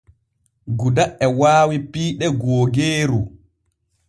[0.77, 3.19] Guda e waawi piiɗe googeeru.